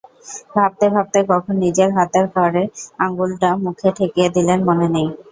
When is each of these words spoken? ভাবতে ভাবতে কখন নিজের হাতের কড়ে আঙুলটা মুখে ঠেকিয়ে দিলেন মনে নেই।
ভাবতে 0.55 0.85
ভাবতে 0.89 1.19
কখন 1.29 1.53
নিজের 1.63 1.89
হাতের 1.97 2.25
কড়ে 2.35 2.63
আঙুলটা 2.99 3.49
মুখে 3.63 3.89
ঠেকিয়ে 3.97 4.29
দিলেন 4.35 4.59
মনে 4.67 4.87
নেই। 4.95 5.07